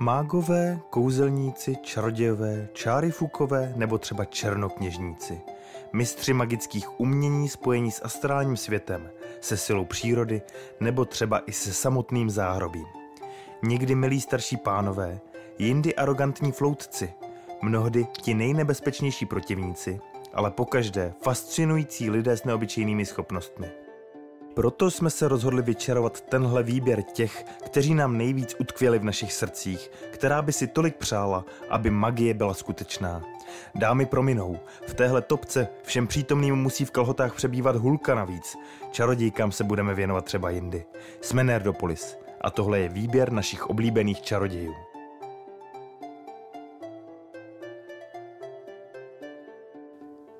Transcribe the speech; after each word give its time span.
Mágové, 0.00 0.80
kouzelníci, 0.90 1.76
čarodějové, 1.82 2.68
čárifukové 2.72 3.72
nebo 3.76 3.98
třeba 3.98 4.24
černokněžníci. 4.24 5.40
Mistři 5.92 6.32
magických 6.32 7.00
umění 7.00 7.48
spojení 7.48 7.90
s 7.90 8.04
astrálním 8.04 8.56
světem, 8.56 9.10
se 9.40 9.56
silou 9.56 9.84
přírody 9.84 10.42
nebo 10.80 11.04
třeba 11.04 11.42
i 11.46 11.52
se 11.52 11.72
samotným 11.72 12.30
záhrobím. 12.30 12.86
Někdy 13.62 13.94
milí 13.94 14.20
starší 14.20 14.56
pánové, 14.56 15.20
jindy 15.58 15.94
arrogantní 15.94 16.52
floutci, 16.52 17.12
mnohdy 17.62 18.06
ti 18.22 18.34
nejnebezpečnější 18.34 19.26
protivníci, 19.26 20.00
ale 20.34 20.50
pokaždé 20.50 21.14
fascinující 21.22 22.10
lidé 22.10 22.36
s 22.36 22.44
neobyčejnými 22.44 23.06
schopnostmi. 23.06 23.85
Proto 24.56 24.90
jsme 24.90 25.10
se 25.10 25.28
rozhodli 25.28 25.62
vyčarovat 25.62 26.20
tenhle 26.20 26.62
výběr 26.62 27.02
těch, 27.02 27.44
kteří 27.64 27.94
nám 27.94 28.18
nejvíc 28.18 28.56
utkvěli 28.60 28.98
v 28.98 29.04
našich 29.04 29.32
srdcích, 29.32 29.90
která 30.10 30.42
by 30.42 30.52
si 30.52 30.66
tolik 30.66 30.96
přála, 30.96 31.44
aby 31.68 31.90
magie 31.90 32.34
byla 32.34 32.54
skutečná. 32.54 33.22
Dámy 33.74 34.06
prominou, 34.06 34.58
v 34.86 34.94
téhle 34.94 35.22
topce 35.22 35.68
všem 35.82 36.06
přítomným 36.06 36.56
musí 36.56 36.84
v 36.84 36.90
kalhotách 36.90 37.34
přebývat 37.34 37.76
hulka 37.76 38.14
navíc. 38.14 38.56
Čarodějkám 38.90 39.52
se 39.52 39.64
budeme 39.64 39.94
věnovat 39.94 40.24
třeba 40.24 40.50
jindy. 40.50 40.84
Jsme 41.20 41.44
Nerdopolis 41.44 42.18
a 42.40 42.50
tohle 42.50 42.78
je 42.78 42.88
výběr 42.88 43.32
našich 43.32 43.66
oblíbených 43.66 44.22
čarodějů. 44.22 44.85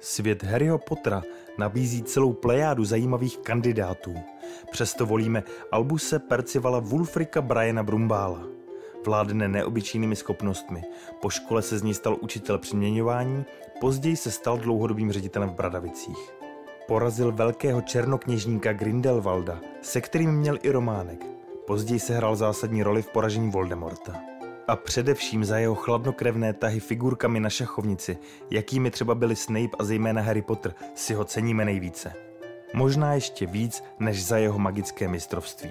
Svět 0.06 0.42
Harryho 0.42 0.78
Pottera 0.78 1.22
nabízí 1.58 2.02
celou 2.02 2.32
plejádu 2.32 2.84
zajímavých 2.84 3.38
kandidátů. 3.38 4.14
Přesto 4.70 5.06
volíme 5.06 5.42
Albuse 5.72 6.18
Percivala 6.18 6.78
Wulfrika 6.78 7.42
Briana 7.42 7.82
Brumbála. 7.82 8.40
Vládne 9.06 9.48
neobyčejnými 9.48 10.16
schopnostmi. 10.16 10.82
Po 11.20 11.30
škole 11.30 11.62
se 11.62 11.78
z 11.78 11.82
ní 11.82 11.94
stal 11.94 12.16
učitel 12.20 12.58
přiměňování, 12.58 13.44
později 13.80 14.16
se 14.16 14.30
stal 14.30 14.58
dlouhodobým 14.58 15.12
ředitelem 15.12 15.48
v 15.48 15.54
Bradavicích. 15.54 16.32
Porazil 16.88 17.32
velkého 17.32 17.80
černokněžníka 17.80 18.72
Grindelwalda, 18.72 19.60
se 19.82 20.00
kterým 20.00 20.32
měl 20.32 20.58
i 20.62 20.70
románek. 20.70 21.26
Později 21.66 22.00
se 22.00 22.16
hrál 22.16 22.36
zásadní 22.36 22.82
roli 22.82 23.02
v 23.02 23.08
poražení 23.08 23.50
Voldemorta 23.50 24.35
a 24.68 24.76
především 24.76 25.44
za 25.44 25.58
jeho 25.58 25.74
chladnokrevné 25.74 26.52
tahy 26.52 26.80
figurkami 26.80 27.40
na 27.40 27.50
šachovnici, 27.50 28.18
jakými 28.50 28.90
třeba 28.90 29.14
byli 29.14 29.36
Snape 29.36 29.76
a 29.78 29.84
zejména 29.84 30.22
Harry 30.22 30.42
Potter, 30.42 30.74
si 30.94 31.14
ho 31.14 31.24
ceníme 31.24 31.64
nejvíce. 31.64 32.12
Možná 32.74 33.14
ještě 33.14 33.46
víc 33.46 33.84
než 33.98 34.26
za 34.26 34.38
jeho 34.38 34.58
magické 34.58 35.08
mistrovství. 35.08 35.70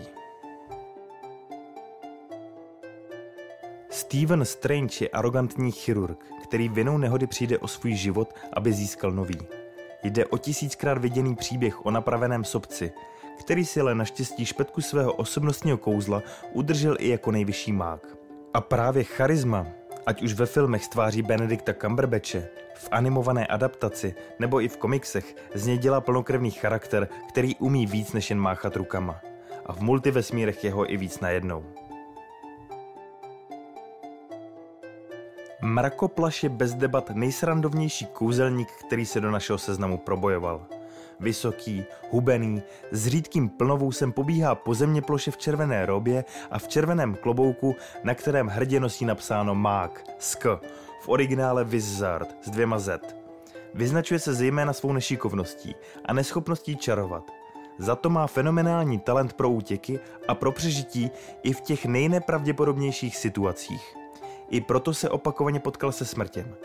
Stephen 3.90 4.46
Strange 4.46 5.06
je 5.06 5.10
arrogantní 5.10 5.72
chirurg, 5.72 6.26
který 6.44 6.70
vinou 6.70 6.98
nehody 6.98 7.28
přijde 7.28 7.58
o 7.58 7.68
svůj 7.68 7.94
život, 7.94 8.36
aby 8.54 8.74
získal 8.74 9.12
nový. 9.12 9.38
Jde 10.04 10.26
o 10.26 10.38
tisíckrát 10.38 10.98
viděný 10.98 11.36
příběh 11.36 11.86
o 11.86 11.92
napraveném 11.92 12.44
sobci, 12.44 12.92
který 13.40 13.66
si 13.66 13.82
ale 13.82 13.96
naštěstí 13.96 14.46
špetku 14.46 14.82
svého 14.82 15.14
osobnostního 15.14 15.78
kouzla 15.78 16.24
udržel 16.54 16.96
i 17.00 17.10
jako 17.10 17.32
nejvyšší 17.32 17.72
mák. 17.72 18.25
A 18.56 18.62
právě 18.62 19.04
charisma, 19.04 19.68
ať 20.06 20.22
už 20.22 20.34
ve 20.34 20.46
filmech 20.46 20.84
stváří 20.84 21.22
Benedikta 21.22 21.74
Cumberbatche, 21.74 22.50
v 22.76 22.88
animované 22.92 23.48
adaptaci 23.48 24.16
nebo 24.40 24.62
i 24.62 24.68
v 24.68 24.78
komiksech, 24.78 25.36
z 25.54 25.68
něj 25.68 25.78
dělá 25.78 26.02
plnokrevný 26.02 26.52
charakter, 26.52 27.08
který 27.30 27.56
umí 27.56 27.86
víc 27.86 28.14
než 28.14 28.30
jen 28.30 28.40
máchat 28.40 28.76
rukama. 28.76 29.22
A 29.66 29.74
v 29.74 29.80
multivesmírech 29.82 30.64
je 30.64 30.72
ho 30.72 30.94
i 30.94 30.98
víc 30.98 31.20
najednou. 31.20 31.66
Mrakoplaš 35.62 36.44
je 36.44 36.50
bez 36.50 36.74
debat 36.74 37.10
nejsrandovnější 37.10 38.06
kouzelník, 38.06 38.72
který 38.88 39.06
se 39.06 39.22
do 39.22 39.32
našeho 39.32 39.58
seznamu 39.58 39.98
probojoval– 39.98 40.66
Vysoký, 41.20 41.86
hubený, 42.10 42.64
s 42.92 43.08
řídkým 43.08 43.50
plnovousem 43.50 44.12
pobíhá 44.12 44.56
po 44.56 44.74
země 44.74 45.02
ploše 45.02 45.32
v 45.32 45.38
červené 45.38 45.86
robě 45.86 46.26
a 46.52 46.60
v 46.60 46.68
červeném 46.68 47.16
klobouku, 47.16 47.76
na 48.04 48.16
kterém 48.16 48.48
hrdě 48.48 48.80
nosí 48.80 49.06
napsáno 49.06 49.56
Mák, 49.56 50.04
Sk, 50.20 50.46
v 51.02 51.10
originále 51.10 51.64
Wizard 51.64 52.38
s 52.42 52.50
dvěma 52.50 52.80
Z. 52.80 53.16
Vyznačuje 53.74 54.20
se 54.20 54.34
zejména 54.34 54.74
svou 54.74 54.94
nešikovností 54.94 55.76
a 56.06 56.14
neschopností 56.14 56.78
čarovat. 56.78 57.32
Za 57.78 57.96
to 57.96 58.10
má 58.10 58.28
fenomenální 58.28 59.00
talent 59.00 59.34
pro 59.34 59.50
útěky 59.50 60.00
a 60.28 60.36
pro 60.36 60.52
přežití 60.52 61.12
i 61.44 61.54
v 61.54 61.62
těch 61.62 61.86
nejnepravděpodobnějších 61.86 63.18
situacích. 63.18 63.96
I 64.50 64.62
proto 64.62 64.94
se 64.94 65.10
opakovaně 65.10 65.60
potkal 65.60 65.92
se 65.92 66.06
smrtěm. 66.06 66.56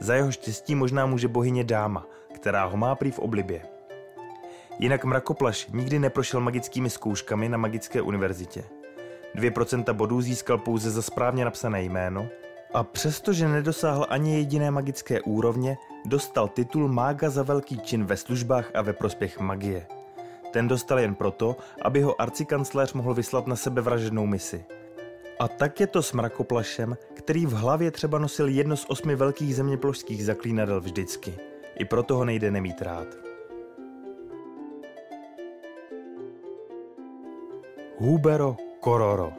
Za 0.00 0.14
jeho 0.14 0.32
štěstí 0.32 0.74
možná 0.74 1.06
může 1.06 1.28
bohyně 1.28 1.64
dáma, 1.64 2.06
která 2.34 2.64
ho 2.64 2.76
má 2.76 2.94
prý 2.94 3.10
v 3.10 3.18
oblibě. 3.18 3.79
Jinak 4.82 5.04
Mrakoplaš 5.04 5.66
nikdy 5.72 5.98
neprošel 5.98 6.40
magickými 6.40 6.90
zkouškami 6.90 7.48
na 7.48 7.56
Magické 7.56 8.02
univerzitě. 8.02 8.64
2% 9.36 9.92
bodů 9.92 10.20
získal 10.20 10.58
pouze 10.58 10.90
za 10.90 11.02
správně 11.02 11.44
napsané 11.44 11.82
jméno 11.82 12.28
a 12.74 12.84
přestože 12.84 13.48
nedosáhl 13.48 14.06
ani 14.08 14.34
jediné 14.34 14.70
magické 14.70 15.20
úrovně, 15.20 15.76
dostal 16.04 16.48
titul 16.48 16.88
mága 16.88 17.30
za 17.30 17.42
velký 17.42 17.80
čin 17.80 18.04
ve 18.04 18.16
službách 18.16 18.70
a 18.74 18.82
ve 18.82 18.92
prospěch 18.92 19.40
magie. 19.40 19.86
Ten 20.52 20.68
dostal 20.68 20.98
jen 20.98 21.14
proto, 21.14 21.56
aby 21.82 22.02
ho 22.02 22.20
arcikancléř 22.20 22.92
mohl 22.92 23.14
vyslat 23.14 23.46
na 23.46 23.56
sebe 23.56 23.80
vražednou 23.80 24.26
misi. 24.26 24.64
A 25.40 25.48
tak 25.48 25.80
je 25.80 25.86
to 25.86 26.02
s 26.02 26.12
mrakoplašem, 26.12 26.96
který 27.14 27.46
v 27.46 27.52
hlavě 27.52 27.90
třeba 27.90 28.18
nosil 28.18 28.48
jedno 28.48 28.76
z 28.76 28.86
osmi 28.88 29.16
velkých 29.16 29.56
zeměplošských 29.56 30.24
zaklínadel 30.24 30.80
vždycky. 30.80 31.34
I 31.78 31.84
proto 31.84 32.16
ho 32.16 32.24
nejde 32.24 32.50
nemít 32.50 32.82
rád. 32.82 33.29
Hubero 38.00 38.56
Kororo. 38.80 39.32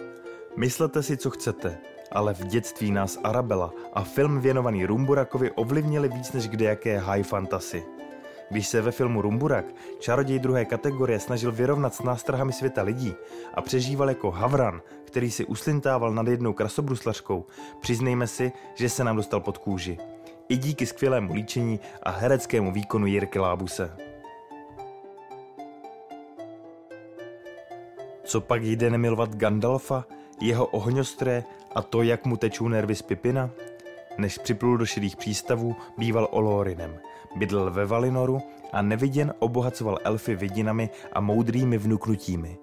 Myslete 0.55 1.03
si, 1.03 1.17
co 1.17 1.29
chcete, 1.29 1.77
ale 2.11 2.33
v 2.33 2.45
dětství 2.45 2.91
nás 2.91 3.19
Arabela 3.23 3.73
a 3.93 4.03
film 4.03 4.39
věnovaný 4.39 4.85
Rumburakovi 4.85 5.51
ovlivnili 5.51 6.09
víc 6.09 6.31
než 6.31 6.47
kdejaké 6.47 6.99
high 6.99 7.23
fantasy. 7.23 7.83
Když 8.49 8.67
se 8.67 8.81
ve 8.81 8.91
filmu 8.91 9.21
Rumburak 9.21 9.65
čaroděj 9.99 10.39
druhé 10.39 10.65
kategorie 10.65 11.19
snažil 11.19 11.51
vyrovnat 11.51 11.95
s 11.95 12.01
nástrahami 12.01 12.53
světa 12.53 12.81
lidí 12.81 13.13
a 13.53 13.61
přežíval 13.61 14.09
jako 14.09 14.31
Havran, 14.31 14.81
který 15.03 15.31
si 15.31 15.45
uslintával 15.45 16.13
nad 16.13 16.27
jednou 16.27 16.53
krasobruslařkou, 16.53 17.45
přiznejme 17.79 18.27
si, 18.27 18.51
že 18.75 18.89
se 18.89 19.03
nám 19.03 19.15
dostal 19.15 19.39
pod 19.39 19.57
kůži. 19.57 19.97
I 20.49 20.57
díky 20.57 20.85
skvělému 20.85 21.33
líčení 21.33 21.79
a 22.03 22.11
hereckému 22.11 22.71
výkonu 22.71 23.05
Jirky 23.05 23.39
Lábuse. 23.39 24.10
Co 28.31 28.41
pak 28.41 28.63
jde 28.63 28.89
nemilovat 28.89 29.35
Gandalfa, 29.35 30.05
jeho 30.41 30.65
ohňostré 30.65 31.43
a 31.75 31.81
to, 31.81 32.01
jak 32.01 32.25
mu 32.25 32.37
tečou 32.37 32.67
nervy 32.67 32.95
z 32.95 33.01
Pipina? 33.01 33.49
Než 34.17 34.37
připlul 34.37 34.77
do 34.77 34.85
šedých 34.85 35.15
přístavů, 35.15 35.75
býval 35.97 36.27
Olorinem. 36.31 36.99
Bydlel 37.35 37.71
ve 37.71 37.85
Valinoru 37.85 38.41
a 38.73 38.81
neviděn 38.81 39.33
obohacoval 39.39 39.99
elfy 40.03 40.35
vidinami 40.35 40.89
a 41.13 41.21
moudrými 41.21 41.77
vnuknutími. 41.77 42.57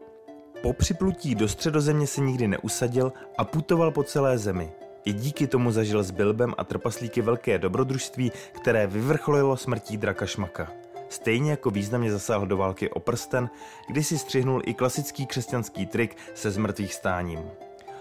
Po 0.62 0.72
připlutí 0.72 1.34
do 1.34 1.48
středozemě 1.48 2.06
se 2.06 2.20
nikdy 2.20 2.48
neusadil 2.48 3.12
a 3.38 3.44
putoval 3.44 3.90
po 3.90 4.02
celé 4.02 4.38
zemi. 4.38 4.72
I 5.04 5.12
díky 5.12 5.46
tomu 5.46 5.72
zažil 5.72 6.02
s 6.02 6.10
Bilbem 6.10 6.54
a 6.58 6.64
trpaslíky 6.64 7.22
velké 7.22 7.58
dobrodružství, 7.58 8.32
které 8.52 8.86
vyvrcholilo 8.86 9.56
smrtí 9.56 9.96
draka 9.96 10.26
Šmaka. 10.26 10.72
Stejně 11.08 11.50
jako 11.50 11.70
významně 11.70 12.12
zasáhl 12.12 12.46
do 12.46 12.56
války 12.56 12.91
o 12.91 13.00
prsten, 13.00 13.50
kdy 13.88 14.04
si 14.04 14.18
střihnul 14.18 14.62
i 14.65 14.74
klasický 14.74 15.27
křesťanský 15.27 15.86
trik 15.86 16.16
se 16.34 16.50
zmrtvých 16.50 16.94
stáním. 16.94 17.50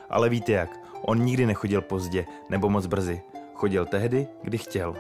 Ale 0.10 0.30
víte 0.30 0.52
jak, 0.52 0.80
on 1.02 1.26
nikdy 1.26 1.46
nechodil 1.46 1.82
pozdě 1.82 2.26
nebo 2.50 2.70
moc 2.70 2.86
brzy. 2.86 3.22
Chodil 3.54 3.86
tehdy, 3.86 4.28
kdy 4.44 4.58
chtěl. 4.58 4.96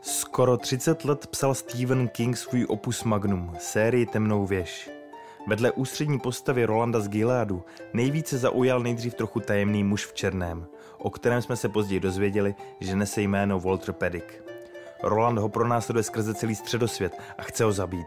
Skoro 0.00 0.56
30 0.56 1.04
let 1.04 1.26
psal 1.26 1.54
Stephen 1.54 2.08
King 2.08 2.36
svůj 2.36 2.66
opus 2.68 3.04
magnum, 3.04 3.54
sérii 3.58 4.06
Temnou 4.06 4.46
věž. 4.46 4.97
Vedle 5.48 5.72
ústřední 5.72 6.18
postavy 6.18 6.64
Rolanda 6.64 7.00
z 7.00 7.08
Gileadu 7.08 7.64
nejvíce 7.92 8.38
zaujal 8.38 8.80
nejdřív 8.80 9.14
trochu 9.14 9.40
tajemný 9.40 9.84
muž 9.84 10.06
v 10.06 10.14
černém, 10.14 10.66
o 10.98 11.10
kterém 11.10 11.42
jsme 11.42 11.56
se 11.56 11.68
později 11.68 12.00
dozvěděli, 12.00 12.54
že 12.80 12.96
nese 12.96 13.22
jméno 13.22 13.60
Walter 13.60 13.92
Pedick. 13.92 14.42
Roland 15.02 15.38
ho 15.38 15.48
pronásleduje 15.48 16.02
skrze 16.02 16.34
celý 16.34 16.54
středosvět 16.54 17.12
a 17.38 17.42
chce 17.42 17.64
ho 17.64 17.72
zabít. 17.72 18.06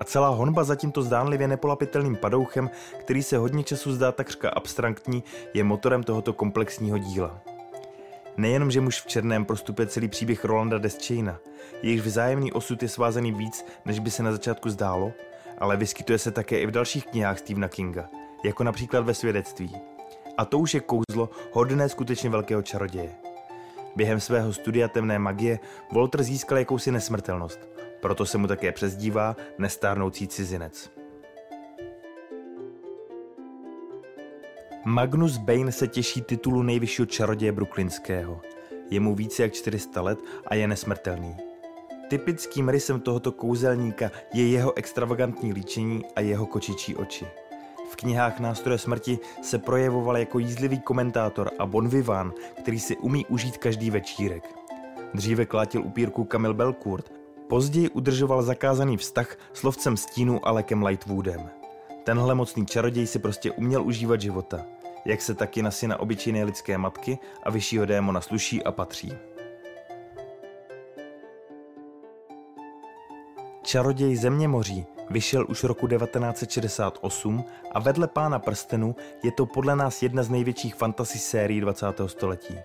A 0.00 0.04
celá 0.04 0.28
honba 0.28 0.64
za 0.64 0.76
tímto 0.76 1.02
zdánlivě 1.02 1.48
nepolapitelným 1.48 2.16
padouchem, 2.16 2.70
který 3.00 3.22
se 3.22 3.36
hodně 3.36 3.64
času 3.64 3.92
zdá 3.92 4.12
takřka 4.12 4.50
abstraktní, 4.50 5.24
je 5.54 5.64
motorem 5.64 6.02
tohoto 6.02 6.32
komplexního 6.32 6.98
díla. 6.98 7.40
Nejenom, 8.36 8.70
že 8.70 8.80
muž 8.80 9.00
v 9.00 9.06
černém 9.06 9.44
prostupuje 9.44 9.86
celý 9.86 10.08
příběh 10.08 10.44
Rolanda 10.44 10.78
Deschaina, 10.78 11.38
jejichž 11.82 12.06
vzájemný 12.06 12.52
osud 12.52 12.82
je 12.82 12.88
svázaný 12.88 13.32
víc, 13.32 13.64
než 13.84 13.98
by 13.98 14.10
se 14.10 14.22
na 14.22 14.32
začátku 14.32 14.70
zdálo, 14.70 15.12
ale 15.58 15.76
vyskytuje 15.76 16.18
se 16.18 16.30
také 16.30 16.58
i 16.58 16.66
v 16.66 16.70
dalších 16.70 17.06
knihách 17.06 17.38
Stephena 17.38 17.68
Kinga, 17.68 18.08
jako 18.44 18.64
například 18.64 19.00
ve 19.00 19.14
svědectví. 19.14 19.76
A 20.38 20.44
to 20.44 20.58
už 20.58 20.74
je 20.74 20.80
kouzlo 20.80 21.30
hodné 21.52 21.88
skutečně 21.88 22.30
velkého 22.30 22.62
čaroděje. 22.62 23.10
Během 23.96 24.20
svého 24.20 24.52
studia 24.52 24.88
temné 24.88 25.18
magie 25.18 25.58
Walter 25.92 26.22
získal 26.22 26.58
jakousi 26.58 26.92
nesmrtelnost, 26.92 27.68
proto 28.00 28.26
se 28.26 28.38
mu 28.38 28.46
také 28.46 28.72
přezdívá 28.72 29.36
nestárnoucí 29.58 30.28
cizinec. 30.28 30.90
Magnus 34.84 35.36
Bane 35.36 35.72
se 35.72 35.88
těší 35.88 36.22
titulu 36.22 36.62
nejvyššího 36.62 37.06
čaroděje 37.06 37.52
brooklynského. 37.52 38.40
Je 38.90 39.00
mu 39.00 39.14
více 39.14 39.42
jak 39.42 39.52
400 39.52 40.02
let 40.02 40.18
a 40.46 40.54
je 40.54 40.68
nesmrtelný. 40.68 41.53
Typickým 42.14 42.68
rysem 42.68 43.00
tohoto 43.00 43.32
kouzelníka 43.32 44.10
je 44.34 44.48
jeho 44.48 44.76
extravagantní 44.76 45.52
líčení 45.52 46.04
a 46.16 46.20
jeho 46.20 46.46
kočičí 46.46 46.96
oči. 46.96 47.26
V 47.90 47.96
knihách 47.96 48.40
Nástroje 48.40 48.78
smrti 48.78 49.18
se 49.42 49.58
projevoval 49.58 50.18
jako 50.18 50.38
jízlivý 50.38 50.80
komentátor 50.80 51.50
a 51.58 51.66
bon 51.66 51.88
vivant, 51.88 52.34
který 52.58 52.80
si 52.80 52.96
umí 52.96 53.26
užít 53.26 53.58
každý 53.58 53.90
večírek. 53.90 54.54
Dříve 55.14 55.46
klátil 55.46 55.82
upírku 55.82 56.24
Kamil 56.24 56.54
Belcourt, 56.54 57.12
později 57.48 57.90
udržoval 57.90 58.42
zakázaný 58.42 58.96
vztah 58.96 59.36
s 59.52 59.62
lovcem 59.62 59.96
stínu 59.96 60.48
Alekem 60.48 60.82
Lightwoodem. 60.82 61.50
Tenhle 62.04 62.34
mocný 62.34 62.66
čaroděj 62.66 63.06
si 63.06 63.18
prostě 63.18 63.50
uměl 63.50 63.82
užívat 63.82 64.20
života, 64.20 64.66
jak 65.04 65.22
se 65.22 65.34
taky 65.34 65.62
na 65.62 65.70
syna 65.70 66.00
obyčejné 66.00 66.44
lidské 66.44 66.78
matky 66.78 67.18
a 67.42 67.50
vyššího 67.50 67.86
démona 67.86 68.20
sluší 68.20 68.62
a 68.62 68.72
patří. 68.72 69.12
Čaroděj 73.74 74.16
země 74.16 74.48
moří 74.48 74.86
vyšel 75.10 75.46
už 75.48 75.64
roku 75.64 75.88
1968 75.88 77.44
a 77.72 77.80
vedle 77.80 78.08
Pána 78.08 78.38
prstenu 78.38 78.96
je 79.22 79.32
to 79.32 79.46
podle 79.46 79.76
nás 79.76 80.02
jedna 80.02 80.22
z 80.22 80.30
největších 80.30 80.74
fantasy 80.74 81.18
sérií 81.18 81.60
20. 81.60 81.86
století. 82.06 82.58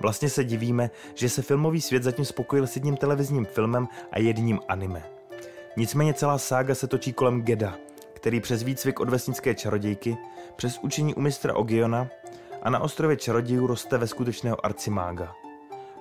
Vlastně 0.00 0.28
se 0.28 0.44
divíme, 0.44 0.90
že 1.14 1.28
se 1.28 1.42
filmový 1.42 1.80
svět 1.80 2.02
zatím 2.02 2.24
spokojil 2.24 2.66
s 2.66 2.76
jedním 2.76 2.96
televizním 2.96 3.44
filmem 3.44 3.88
a 4.12 4.18
jedním 4.18 4.60
anime. 4.68 5.02
Nicméně 5.76 6.14
celá 6.14 6.38
sága 6.38 6.74
se 6.74 6.86
točí 6.86 7.12
kolem 7.12 7.42
Geda, 7.42 7.74
který 8.12 8.40
přes 8.40 8.62
výcvik 8.62 9.00
od 9.00 9.08
vesnické 9.08 9.54
čarodějky, 9.54 10.16
přes 10.56 10.78
učení 10.78 11.14
u 11.14 11.20
mistra 11.20 11.54
Ogiona 11.54 12.08
a 12.62 12.70
na 12.70 12.78
ostrově 12.78 13.16
čarodějů 13.16 13.66
roste 13.66 13.98
ve 13.98 14.06
skutečného 14.06 14.66
arcimága. 14.66 15.34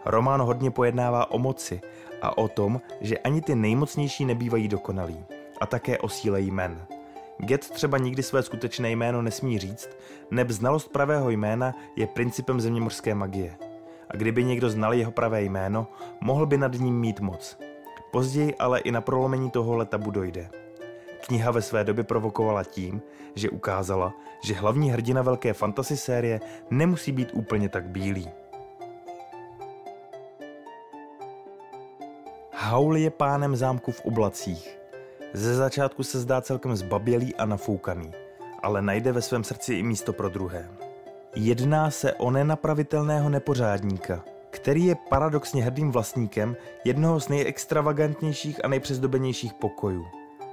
Román 0.10 0.42
hodně 0.42 0.72
pojednává 0.72 1.32
o 1.32 1.40
moci 1.40 1.82
a 2.22 2.38
o 2.38 2.48
tom, 2.48 2.82
že 3.02 3.18
ani 3.18 3.42
ty 3.42 3.56
nejmocnější 3.56 4.26
nebývají 4.26 4.68
dokonalí 4.68 5.26
a 5.62 5.66
také 5.66 5.98
o 5.98 6.10
síle 6.10 6.42
jmen. 6.42 6.86
Get 7.38 7.70
třeba 7.70 7.98
nikdy 7.98 8.24
své 8.24 8.44
skutečné 8.44 8.92
jméno 8.92 9.22
nesmí 9.22 9.60
říct, 9.60 9.90
neb 10.32 10.50
znalost 10.50 10.92
pravého 10.92 11.30
jména 11.30 11.76
je 11.96 12.08
principem 12.08 12.62
zeměmořské 12.62 13.16
magie. 13.16 13.56
A 14.10 14.18
kdyby 14.18 14.44
někdo 14.44 14.70
znal 14.70 14.94
jeho 14.94 15.12
pravé 15.12 15.44
jméno, 15.44 15.88
mohl 16.22 16.46
by 16.46 16.58
nad 16.58 16.74
ním 16.74 17.00
mít 17.00 17.20
moc. 17.20 17.60
Později 18.12 18.56
ale 18.56 18.80
i 18.80 18.92
na 18.92 19.02
prolomení 19.02 19.52
tohohle 19.52 19.86
tabu 19.86 20.12
dojde. 20.12 20.50
Kniha 21.26 21.52
ve 21.52 21.62
své 21.62 21.84
době 21.84 22.04
provokovala 22.04 22.64
tím, 22.64 23.02
že 23.36 23.50
ukázala, 23.50 24.14
že 24.44 24.54
hlavní 24.54 24.92
hrdina 24.92 25.22
velké 25.22 25.54
fantasy 25.54 25.98
série 25.98 26.40
nemusí 26.70 27.12
být 27.12 27.30
úplně 27.34 27.70
tak 27.70 27.90
bílý. 27.90 28.30
Haul 32.68 32.98
je 32.98 33.10
pánem 33.10 33.56
zámku 33.56 33.92
v 33.92 34.06
oblacích. 34.06 34.78
Ze 35.34 35.56
začátku 35.56 36.04
se 36.04 36.20
zdá 36.20 36.42
celkem 36.42 36.76
zbabělý 36.76 37.36
a 37.36 37.46
nafoukaný, 37.46 38.12
ale 38.64 38.82
najde 38.82 39.12
ve 39.12 39.22
svém 39.22 39.44
srdci 39.44 39.74
i 39.74 39.84
místo 39.84 40.14
pro 40.14 40.30
druhé. 40.30 40.70
Jedná 41.36 41.92
se 41.92 42.14
o 42.14 42.32
nenapravitelného 42.32 43.30
nepořádníka, 43.30 44.24
který 44.50 44.86
je 44.86 44.96
paradoxně 45.10 45.64
hrdým 45.64 45.92
vlastníkem 45.92 46.56
jednoho 46.86 47.20
z 47.20 47.30
nejextravagantnějších 47.30 48.66
a 48.66 48.68
nejpřezdobenějších 48.68 49.54
pokojů. 49.54 50.06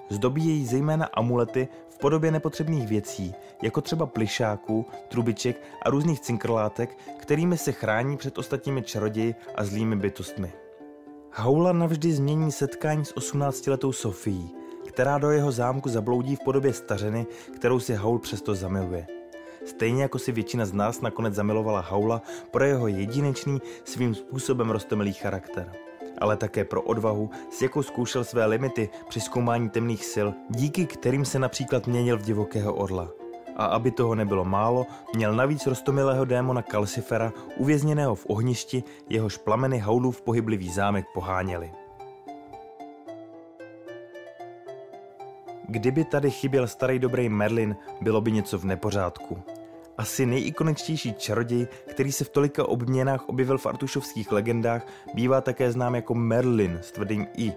Zdobí 0.08 0.46
jej 0.46 0.64
zejména 0.64 1.06
amulety 1.14 1.69
v 1.88 1.99
podobě 1.99 2.31
nepotřebných 2.31 2.88
věcí, 2.88 3.34
jako 3.62 3.81
třeba 3.81 4.06
plišáků, 4.06 4.87
trubiček 5.08 5.62
a 5.82 5.90
různých 5.90 6.20
cinkrlátek, 6.20 6.99
kterými 7.19 7.58
se 7.58 7.72
chrání 7.72 8.16
před 8.16 8.38
ostatními 8.38 8.82
čaroději 8.82 9.34
a 9.55 9.64
zlými 9.64 9.96
bytostmi. 9.96 10.52
Haula 11.37 11.73
navždy 11.73 12.13
změní 12.13 12.53
setkání 12.53 13.05
s 13.05 13.15
18-letou 13.15 13.93
Sofií, 13.93 14.51
která 14.89 15.19
do 15.19 15.31
jeho 15.31 15.53
zámku 15.53 15.89
zabloudí 15.89 16.37
v 16.37 16.45
podobě 16.45 16.73
stařeny, 16.73 17.27
kterou 17.55 17.81
si 17.81 17.95
Haul 17.95 18.19
přesto 18.19 18.55
zamiluje. 18.55 19.07
Stejně 19.67 20.03
jako 20.03 20.19
si 20.19 20.33
většina 20.33 20.67
z 20.67 20.73
nás 20.73 21.01
nakonec 21.01 21.35
zamilovala 21.35 21.81
Haula 21.81 22.23
pro 22.51 22.65
jeho 22.65 22.89
jedinečný, 22.89 23.63
svým 23.85 24.15
způsobem 24.15 24.71
rostomilý 24.71 25.13
charakter. 25.13 25.73
Ale 26.19 26.37
také 26.37 26.65
pro 26.65 26.83
odvahu, 26.83 27.31
s 27.51 27.63
jakou 27.63 27.83
zkoušel 27.83 28.25
své 28.25 28.47
limity 28.47 28.89
při 29.09 29.21
zkoumání 29.21 29.71
temných 29.71 30.05
sil, 30.15 30.29
díky 30.51 30.87
kterým 30.87 31.25
se 31.25 31.39
například 31.39 31.87
měnil 31.87 32.19
v 32.19 32.23
divokého 32.23 32.75
orla. 32.75 33.24
A 33.56 33.65
aby 33.65 33.91
toho 33.91 34.15
nebylo 34.15 34.45
málo, 34.45 34.87
měl 35.15 35.35
navíc 35.35 35.67
rostomilého 35.67 36.25
démona 36.25 36.62
Kalsifera 36.62 37.33
uvězněného 37.56 38.15
v 38.15 38.27
ohništi, 38.29 38.85
jehož 39.09 39.37
plameny 39.37 39.79
Haulův 39.79 40.23
pohyblivý 40.23 40.69
zámek 40.69 41.06
poháněli. 41.15 41.73
Kdyby 45.69 46.05
tady 46.05 46.31
chyběl 46.31 46.69
starý 46.69 46.99
dobrý 46.99 47.29
Merlin, 47.29 47.77
bylo 48.01 48.21
by 48.21 48.33
něco 48.33 48.59
v 48.59 48.65
nepořádku. 48.65 49.43
Asi 49.99 50.26
nejikoničtější 50.26 51.14
čaroděj, 51.14 51.67
který 51.87 52.12
se 52.12 52.25
v 52.25 52.29
tolika 52.29 52.69
obměnách 52.69 53.29
objevil 53.29 53.58
v 53.58 53.67
artušovských 53.67 54.32
legendách, 54.32 54.87
bývá 55.14 55.41
také 55.41 55.73
znám 55.73 55.94
jako 55.94 56.14
Merlin 56.14 56.79
s 56.82 56.93
tvrdým 56.93 57.26
I. 57.37 57.52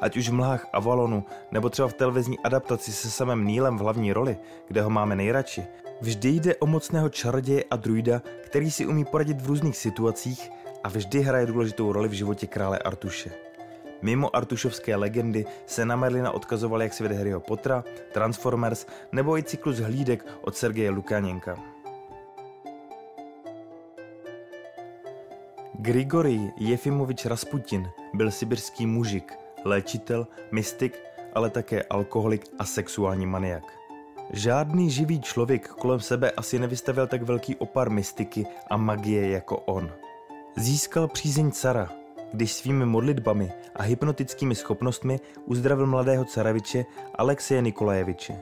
Ať 0.00 0.16
už 0.16 0.28
v 0.28 0.32
mlhách 0.32 0.66
Avalonu, 0.72 1.24
nebo 1.50 1.70
třeba 1.70 1.88
v 1.88 1.92
televizní 1.92 2.38
adaptaci 2.38 2.92
se 2.92 3.10
samým 3.10 3.46
Nílem 3.46 3.76
v 3.76 3.80
hlavní 3.80 4.12
roli, 4.12 4.36
kde 4.68 4.82
ho 4.82 4.90
máme 4.90 5.16
nejradši. 5.16 5.64
Vždy 6.00 6.28
jde 6.28 6.56
o 6.56 6.66
mocného 6.66 7.08
čaroděje 7.08 7.64
a 7.70 7.76
druida, 7.76 8.22
který 8.44 8.70
si 8.70 8.86
umí 8.86 9.04
poradit 9.04 9.40
v 9.40 9.46
různých 9.46 9.76
situacích 9.76 10.50
a 10.84 10.88
vždy 10.88 11.20
hraje 11.20 11.46
důležitou 11.46 11.92
roli 11.92 12.08
v 12.08 12.12
životě 12.12 12.46
krále 12.46 12.78
Artuše. 12.78 13.30
Mimo 14.02 14.36
artušovské 14.36 14.96
legendy 14.96 15.46
se 15.66 15.84
na 15.84 15.96
Merlina 15.96 16.30
odkazoval 16.30 16.82
jak 16.82 16.94
svět 16.94 17.12
Harryho 17.12 17.40
Pottera, 17.40 17.84
Transformers 18.12 18.86
nebo 19.12 19.38
i 19.38 19.42
cyklus 19.42 19.76
hlídek 19.76 20.26
od 20.40 20.56
Sergeje 20.56 20.90
Lukáněnka. 20.90 21.71
Grigorij 25.78 26.52
Jefimovič 26.56 27.26
Rasputin 27.26 27.90
byl 28.14 28.30
sibirský 28.30 28.86
mužik, 28.86 29.32
léčitel, 29.64 30.26
mystik, 30.52 30.98
ale 31.34 31.50
také 31.50 31.82
alkoholik 31.82 32.44
a 32.58 32.64
sexuální 32.64 33.26
maniak. 33.26 33.62
Žádný 34.32 34.90
živý 34.90 35.20
člověk 35.20 35.68
kolem 35.68 36.00
sebe 36.00 36.30
asi 36.30 36.58
nevystavil 36.58 37.06
tak 37.06 37.22
velký 37.22 37.56
opar 37.56 37.90
mystiky 37.90 38.46
a 38.70 38.76
magie 38.76 39.30
jako 39.30 39.56
on. 39.56 39.90
Získal 40.56 41.08
přízeň 41.08 41.50
cara, 41.50 41.92
když 42.32 42.52
svými 42.52 42.86
modlitbami 42.86 43.52
a 43.76 43.82
hypnotickými 43.82 44.54
schopnostmi 44.54 45.20
uzdravil 45.44 45.86
mladého 45.86 46.24
caraviče 46.24 46.84
Alexeje 47.14 47.62
Nikolajeviče. 47.62 48.40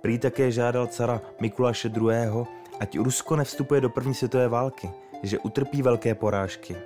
Prý 0.00 0.18
také 0.18 0.50
žádal 0.50 0.86
cara 0.86 1.20
Mikuláše 1.40 1.88
II., 1.88 2.44
ať 2.80 2.98
Rusko 2.98 3.36
nevstupuje 3.36 3.80
do 3.80 3.90
první 3.90 4.14
světové 4.14 4.48
války, 4.48 4.90
že 5.22 5.38
utrpí 5.38 5.82
velké 5.82 6.14
porážky. 6.14 6.76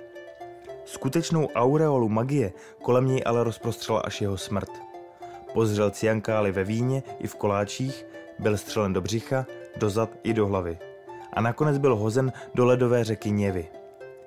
Skutečnou 0.85 1.47
aureolu 1.55 2.09
magie 2.09 2.53
kolem 2.81 3.07
něj 3.07 3.21
ale 3.25 3.43
rozprostřela 3.43 3.99
až 3.99 4.21
jeho 4.21 4.37
smrt. 4.37 4.69
Pozřel 5.53 5.91
ciankály 5.91 6.51
ve 6.51 6.63
víně 6.63 7.03
i 7.19 7.27
v 7.27 7.35
koláčích, 7.35 8.05
byl 8.39 8.57
střelen 8.57 8.93
do 8.93 9.01
břicha, 9.01 9.45
do 9.75 9.89
zad 9.89 10.09
i 10.23 10.33
do 10.33 10.47
hlavy. 10.47 10.77
A 11.33 11.41
nakonec 11.41 11.77
byl 11.77 11.95
hozen 11.95 12.33
do 12.55 12.65
ledové 12.65 13.03
řeky 13.03 13.31
Něvy. 13.31 13.67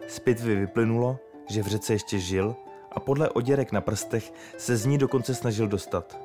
Z 0.06 0.18
pitvy 0.18 0.54
vyplynulo, 0.54 1.18
že 1.50 1.62
v 1.62 1.66
řece 1.66 1.92
ještě 1.92 2.18
žil 2.18 2.56
a 2.92 3.00
podle 3.00 3.28
oděrek 3.30 3.72
na 3.72 3.80
prstech 3.80 4.32
se 4.56 4.76
z 4.76 4.86
ní 4.86 4.98
dokonce 4.98 5.34
snažil 5.34 5.68
dostat. 5.68 6.18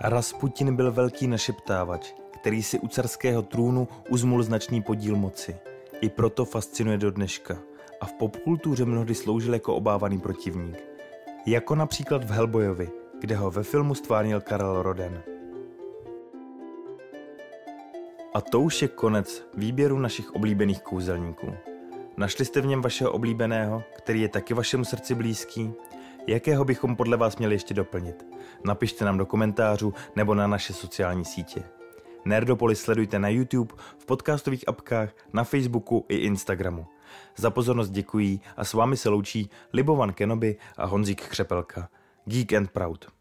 Rasputin 0.00 0.76
byl 0.76 0.92
velký 0.92 1.26
našeptávač, 1.26 2.12
který 2.30 2.62
si 2.62 2.78
u 2.78 2.88
carského 2.88 3.42
trůnu 3.42 3.88
uzmul 4.08 4.42
značný 4.42 4.82
podíl 4.82 5.16
moci. 5.16 5.56
I 6.00 6.08
proto 6.08 6.44
fascinuje 6.44 6.98
do 6.98 7.10
dneška 7.10 7.58
a 8.00 8.06
v 8.06 8.12
popkultuře 8.12 8.84
mnohdy 8.84 9.14
sloužil 9.14 9.54
jako 9.54 9.74
obávaný 9.74 10.18
protivník. 10.20 10.76
Jako 11.46 11.74
například 11.74 12.24
v 12.24 12.30
Hellboyovi, 12.30 12.90
kde 13.20 13.36
ho 13.36 13.50
ve 13.50 13.62
filmu 13.62 13.94
stvárnil 13.94 14.40
Karel 14.40 14.82
Roden. 14.82 15.22
A 18.34 18.40
to 18.40 18.60
už 18.60 18.82
je 18.82 18.88
konec 18.88 19.48
výběru 19.54 19.98
našich 19.98 20.34
oblíbených 20.34 20.82
kouzelníků. 20.82 21.54
Našli 22.16 22.44
jste 22.44 22.60
v 22.60 22.66
něm 22.66 22.82
vašeho 22.82 23.12
oblíbeného, 23.12 23.82
který 23.96 24.20
je 24.20 24.28
taky 24.28 24.54
vašemu 24.54 24.84
srdci 24.84 25.14
blízký? 25.14 25.72
Jakého 26.26 26.64
bychom 26.64 26.96
podle 26.96 27.16
vás 27.16 27.36
měli 27.36 27.54
ještě 27.54 27.74
doplnit? 27.74 28.26
Napište 28.64 29.04
nám 29.04 29.18
do 29.18 29.26
komentářů 29.26 29.94
nebo 30.16 30.34
na 30.34 30.46
naše 30.46 30.72
sociální 30.72 31.24
sítě. 31.24 31.77
Nerdopolis 32.28 32.80
sledujte 32.80 33.18
na 33.18 33.28
YouTube, 33.28 33.74
v 33.98 34.06
podcastových 34.06 34.68
apkách, 34.68 35.10
na 35.32 35.44
Facebooku 35.44 36.04
i 36.08 36.16
Instagramu. 36.16 36.86
Za 37.36 37.50
pozornost 37.50 37.90
děkují 37.90 38.40
a 38.56 38.64
s 38.64 38.72
vámi 38.72 38.96
se 38.96 39.08
loučí 39.08 39.50
Libovan 39.72 40.12
Kenobi 40.12 40.56
a 40.76 40.86
Honzík 40.86 41.28
Křepelka. 41.28 41.88
Geek 42.24 42.52
and 42.52 42.70
Proud. 42.70 43.17